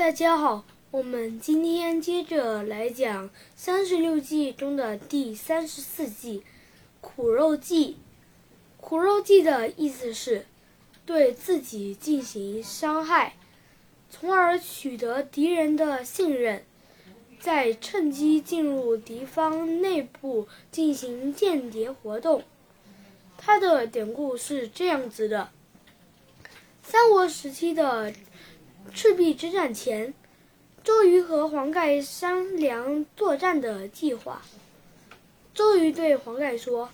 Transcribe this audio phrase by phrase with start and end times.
[0.00, 6.42] 大家好，我们今天接着来讲三十六计中的第三十四计——
[7.02, 7.98] 苦肉计。
[8.78, 10.46] 苦肉计的意思是
[11.04, 13.36] 对自己进行伤害，
[14.08, 16.64] 从而取得敌人的信任，
[17.38, 22.42] 再趁机进入敌方内部进行间谍活动。
[23.36, 25.50] 它的典故是这样子的：
[26.82, 28.14] 三国时期的。
[28.92, 30.12] 赤壁之战前，
[30.82, 34.42] 周瑜和黄盖商量作战的计划。
[35.54, 36.90] 周瑜对黄盖说：“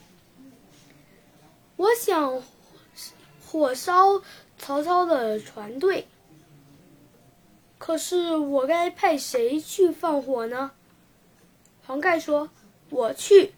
[1.76, 2.42] 我想
[3.44, 4.22] 火烧
[4.58, 6.06] 曹操的船队，
[7.78, 10.72] 可是我该派谁去放火呢？”
[11.86, 12.50] 黄盖说
[12.90, 13.52] ：“我去，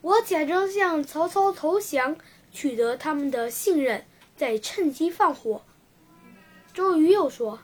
[0.00, 2.16] 我假装向曹操投降，
[2.50, 4.04] 取得他们的信任，
[4.36, 5.62] 再趁机放火。”
[6.72, 7.58] 周瑜又说。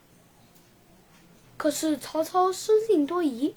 [1.59, 3.53] 可是曹操生性多疑，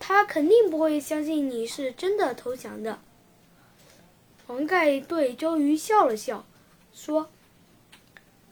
[0.00, 2.98] 他肯定不会相信你是真的投降的。
[4.46, 6.44] 黄盖对周瑜笑了笑，
[6.92, 7.30] 说：“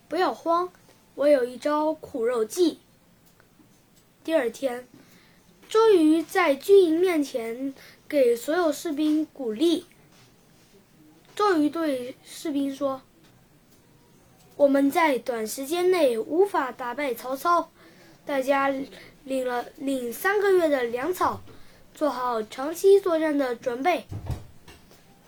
[0.08, 0.72] 不要慌，
[1.16, 2.78] 我有一招苦肉计。”
[4.22, 4.86] 第二天，
[5.68, 7.74] 周瑜在军营面前
[8.08, 9.86] 给所有士兵鼓励。
[11.34, 13.02] 周瑜对士兵说
[14.56, 17.70] ：“我们在短时间内无法打败曹操。”
[18.26, 18.72] 大家
[19.24, 21.42] 领了领三个月的粮草，
[21.94, 24.06] 做好长期作战的准备。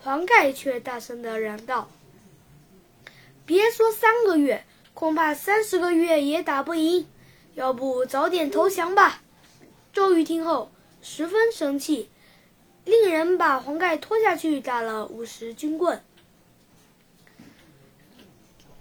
[0.03, 1.91] 黄盖却大声的嚷道
[3.45, 7.07] ：“别说三个月，恐怕三十个月也打不赢。
[7.55, 9.23] 要不早点投降吧？”
[9.93, 10.71] 周瑜听后
[11.03, 12.09] 十分生气，
[12.85, 16.03] 令人把黄盖拖下去打了五十军棍。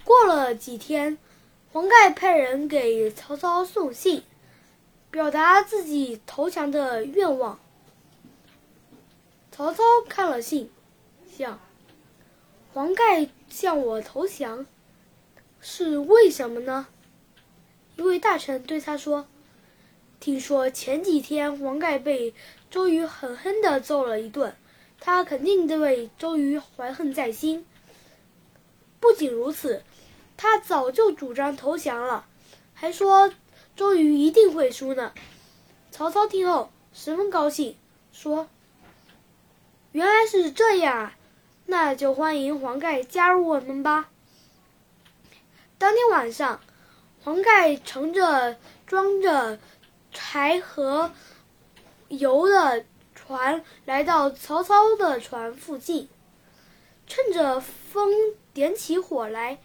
[0.04, 1.18] 过了几天。
[1.76, 4.22] 黄盖派人给曹操送信，
[5.10, 7.60] 表达自己投降的愿望。
[9.52, 10.70] 曹操看了信，
[11.30, 11.60] 想：
[12.72, 14.64] 黄盖向我投降，
[15.60, 16.86] 是为什么呢？
[17.96, 19.26] 一位大臣对他说
[20.18, 22.32] ：“听说前几天黄盖被
[22.70, 24.56] 周瑜狠狠地揍了一顿，
[24.98, 27.66] 他肯定对周瑜怀恨在心。
[28.98, 29.82] 不仅如此。”
[30.36, 32.26] 他早就主张投降了，
[32.74, 33.32] 还说
[33.74, 35.12] 周瑜一定会输呢。
[35.90, 37.76] 曹操听后十分高兴，
[38.12, 38.48] 说
[39.92, 41.16] ：“原来是这样啊，
[41.64, 44.10] 那就欢迎黄盖加入我们吧。”
[45.78, 46.60] 当天晚上，
[47.24, 49.58] 黄盖乘着装着
[50.12, 51.12] 柴和
[52.08, 56.08] 油的船来到曹操的船附近，
[57.06, 58.12] 趁着风
[58.52, 59.58] 点起火来。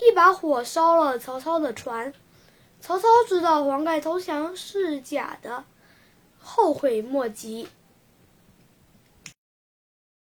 [0.00, 2.12] 一把火烧了曹操的船，
[2.80, 5.64] 曹操知道黄盖投降是假的，
[6.38, 7.68] 后悔莫及。